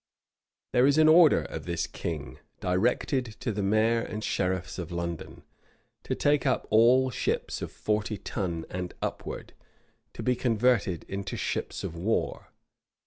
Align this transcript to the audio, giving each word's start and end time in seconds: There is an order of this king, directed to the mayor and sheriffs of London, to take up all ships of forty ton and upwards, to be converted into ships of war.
There 0.71 0.87
is 0.87 0.97
an 0.97 1.07
order 1.07 1.43
of 1.43 1.65
this 1.67 1.85
king, 1.85 2.39
directed 2.59 3.25
to 3.41 3.51
the 3.51 3.61
mayor 3.61 3.99
and 3.99 4.23
sheriffs 4.23 4.79
of 4.79 4.91
London, 4.91 5.43
to 6.05 6.15
take 6.15 6.43
up 6.43 6.65
all 6.71 7.11
ships 7.11 7.61
of 7.61 7.71
forty 7.71 8.17
ton 8.17 8.65
and 8.71 8.95
upwards, 9.03 9.51
to 10.13 10.23
be 10.23 10.35
converted 10.35 11.03
into 11.07 11.37
ships 11.37 11.83
of 11.83 11.95
war. 11.95 12.49